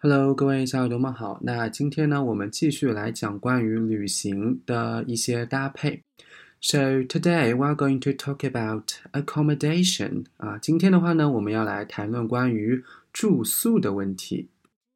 [0.00, 1.40] Hello，各位小耳朵们好。
[1.42, 6.02] 那今天呢，我们继续来讲关于旅行的一些搭配。
[6.60, 10.26] So today we are going to talk about accommodation。
[10.36, 12.82] 啊，今天的话呢，我们要来谈论关于
[13.12, 14.48] 住宿的问题。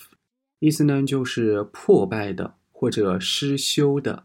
[0.61, 4.25] 意思呢就是破败的或者失修的。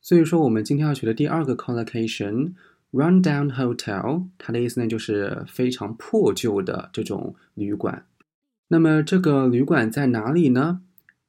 [0.00, 2.54] 所以说，我们今天要学的第二个 collocation。
[2.96, 8.06] Rundown hotel，它的意思呢就是非常破旧的这种旅馆。
[8.68, 10.80] 那么这个旅馆在哪里呢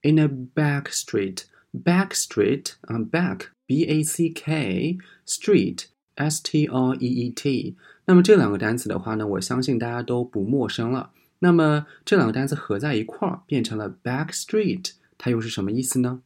[0.02, 7.06] ？In a back street，back street 啊，back b a c k street s t r e
[7.06, 7.76] e t。
[8.06, 11.12] 那么这两个单词的话呢，我相信大家都不陌生了。
[11.40, 16.22] 那么这两个单词合在一块儿变成了 back street，它又是什么意思呢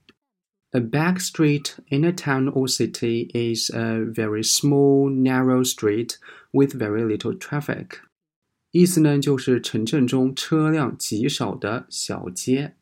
[0.72, 6.16] ？A back street in a town or city is a very small, narrow street
[6.52, 8.00] with very little traffic。
[8.72, 12.76] 意思呢，就是城镇中车辆极少的小街。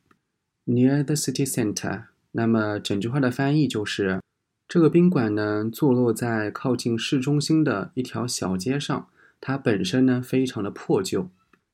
[0.66, 2.04] Near the city center。
[2.34, 4.22] 那么整句话的翻译就是，
[4.68, 9.08] 这个宾馆呢，坐落在靠近市中心的一条小街上，
[9.42, 11.32] 它本身呢，非常的破旧。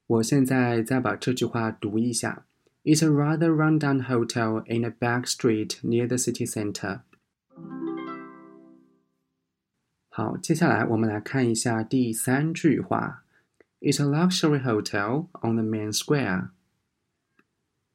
[0.08, 2.46] 我现在再把这句话读一下。
[2.85, 7.01] It's a rather run-down hotel in a back street near the city center.
[10.09, 13.25] 好，接下来我们来看一下第三句话。
[13.81, 16.49] It's a luxury hotel on the main square.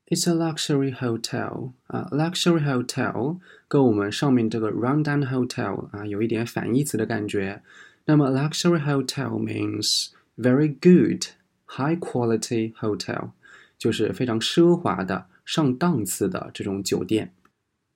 [0.08, 7.64] It's a luxury hotel 啊，luxury hotel 跟我们上面这个 rundown hotel 啊有一点反义词的感觉。
[8.06, 11.26] 那么 luxury hotel means very good,
[11.66, 13.32] high quality hotel。
[13.81, 17.33] 就是非常奢华的、上档次的这种酒店。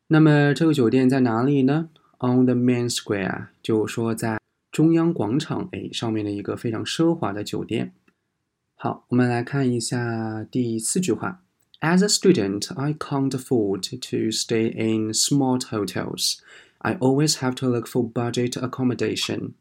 [0.08, 4.40] 那么这个酒店在哪里呢？On the main square，就说在
[4.72, 7.92] 中央广场哎上面的一个非常奢华的酒店。
[8.74, 11.42] 好，我们来看一下第四句话。
[11.80, 16.38] As a student, I can't afford to stay in smart hotels.
[16.78, 19.52] I always have to look for budget accommodation.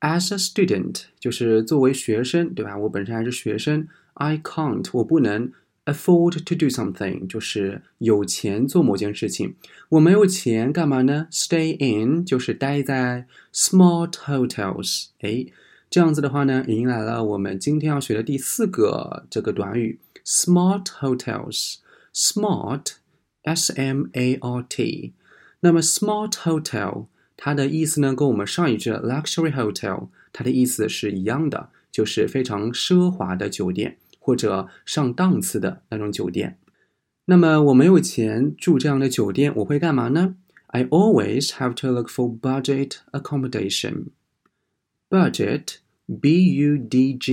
[0.00, 2.76] As a student，就是作为学生，对吧？
[2.76, 3.88] 我本身还是学生。
[4.20, 5.50] I can't，我不能
[5.86, 9.56] afford to do something，就是有钱做某件事情。
[9.88, 15.06] 我没有钱干嘛呢？Stay in 就是待在 smart hotels。
[15.20, 15.46] 哎，
[15.88, 21.76] 这样子的话呢，迎来了我们今天要学的第四个这个短语 smart hotels。
[22.12, 25.14] Smart，S M A R T。
[25.60, 27.06] 那么 smart hotel
[27.38, 31.70] 它的意思呢，跟我们上一句 luxury hotel 它的意思是一样的。
[31.92, 36.58] 就是非常奢华的酒店或者上档次的那种酒店。
[37.24, 40.36] 那么我没有钱住这样的酒店，我会干嘛呢
[40.68, 44.10] ？I always have to look for budget accommodation.
[45.08, 45.78] Budget,
[46.20, 47.26] B-U-D-G-E-T，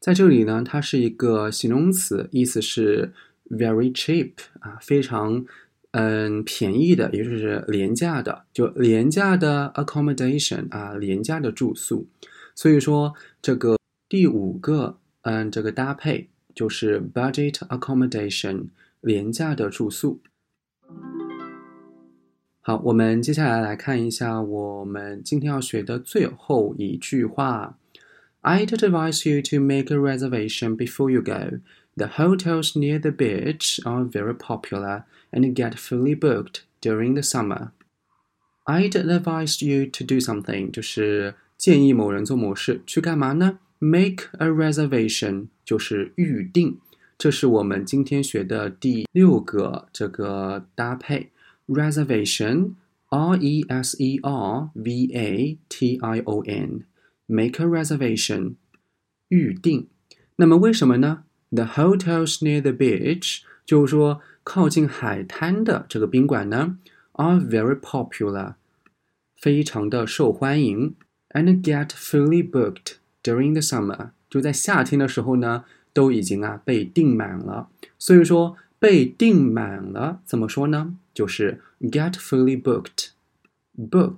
[0.00, 3.12] 在这里呢，它是一个形容词，意思是
[3.48, 5.44] very cheap 啊，非常
[5.92, 12.06] 嗯便宜的，也就是廉价的，就廉价的 accommodation 啊，廉价的住宿。
[12.54, 13.76] 所以说，这个
[14.08, 18.67] 第五个，嗯，这个搭配就是 budget accommodation，
[19.01, 20.21] 廉价的住宿。
[22.61, 27.77] 好，我们接下来来看一下我们今天要学的最后一句话。
[28.43, 31.59] I'd advise you to make a reservation before you go.
[31.95, 37.71] The hotels near the beach are very popular and get fully booked during the summer.
[38.65, 46.79] I'd advise you to do something，就是建议某人做某事，去干嘛呢 ？Make a reservation，就是预定。
[47.17, 51.29] 这是我们今天学的第六个这个搭配，
[51.67, 58.55] reservation，r e s e r v a t i o n，make a reservation，
[59.27, 59.87] 预定。
[60.37, 61.23] 那么为什么呢？
[61.51, 66.77] The hotels near the beach，就是说靠近海滩的这个宾馆呢，
[67.13, 68.55] are very popular，
[69.35, 70.95] 非常的受欢迎，
[71.29, 72.93] and get fully booked
[73.26, 75.64] During the summer，就在夏天的时候呢。
[75.96, 80.94] 都已经啊被订满了，所以说被订满了怎么说呢？
[81.14, 83.12] 就是 get fully booked。
[83.90, 84.16] book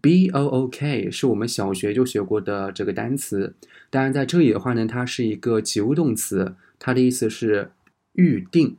[0.00, 3.54] b o o k 是我们小学就学过的这个单词，
[3.90, 7.72] 当然在这里的话呢，它是一个及物动词，它的意思是
[8.14, 8.78] 预定。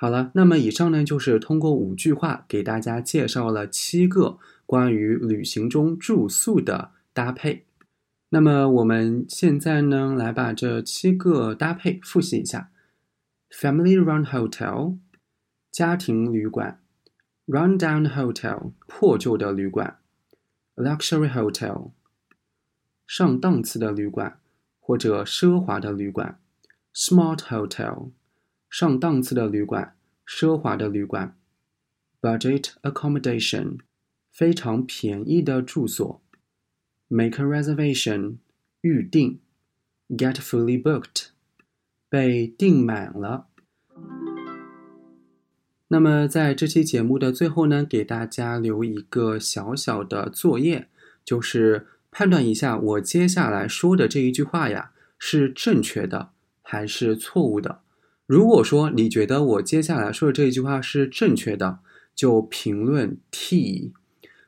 [0.00, 7.64] 好了，那么以上呢就是通过五句话给大家介绍了七个关于旅行中住宿的搭配。
[8.28, 12.70] 那么我们现在呢，来把这七个搭配复习一下。
[13.50, 14.98] ：family-run hotel，
[15.72, 16.80] 家庭旅馆。
[17.46, 19.98] ；run-down hotel，破旧的旅馆。
[20.76, 21.90] ；luxury hotel，
[23.04, 24.38] 上档次的旅馆
[24.78, 26.38] 或者奢华的旅馆。
[26.94, 28.10] ；smart hotel，
[28.70, 31.36] 上档次的旅馆、奢华的旅馆
[32.20, 33.78] ；budget accommodation，
[34.30, 36.20] 非常便宜的住所。
[37.08, 38.36] Make a reservation，
[38.82, 39.40] 预定
[40.10, 41.28] ；get fully booked，
[42.10, 43.46] 被订满了。
[45.88, 50.88] 那么在这期节目的最后呢，给大家留一个小小的作业，
[51.24, 57.80] 就是判断一下我接下来说的这一句话呀是正确的还是错误的。
[58.28, 61.78] 如果说你觉得我接下来说的这一句话是正确的，
[62.14, 63.94] 就评论 T。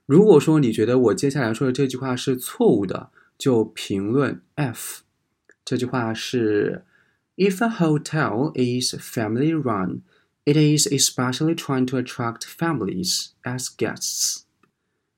[0.05, 5.01] 如果说你觉得我接下来说的这句话是错误的，就评论 F。
[5.65, 6.85] 这句话是
[7.37, 10.03] ：If a hotel is family run,
[10.45, 14.43] it is especially trying to attract families as guests。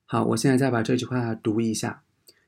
[0.05, 2.05] 好，我现在再把这句话读一下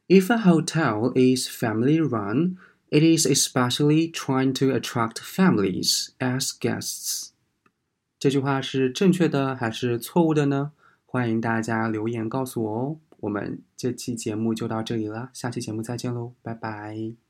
[0.06, 2.56] ：If a hotel is family run,
[2.94, 7.31] it is especially trying to attract families as guests。
[8.20, 10.70] 这句话是正确的还是错误的呢？
[11.05, 12.96] 欢迎大家留言告诉我哦。
[13.20, 17.23] 我们这期节目就到这里了，下期节目再见喽，拜拜。